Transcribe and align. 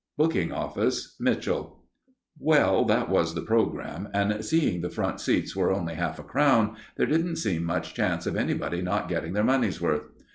_Booking 0.17 0.51
Office: 0.51 1.15
Mitchell. 1.19 1.83
Well, 2.39 2.85
that 2.85 3.07
was 3.07 3.35
the 3.35 3.43
programme, 3.43 4.09
and, 4.15 4.43
seeing 4.43 4.81
the 4.81 4.89
front 4.89 5.21
seats 5.21 5.55
were 5.55 5.71
only 5.71 5.93
half 5.93 6.17
a 6.17 6.23
crown, 6.23 6.75
there 6.97 7.05
didn't 7.05 7.35
seem 7.35 7.63
much 7.63 7.93
chance 7.93 8.25
of 8.25 8.35
anybody 8.35 8.81
not 8.81 9.07
getting 9.09 9.33
their 9.33 9.43
money's 9.43 9.79
worth. 9.79 10.09